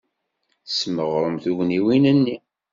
[0.67, 2.37] Tesmeɣrem tugniwin-nni.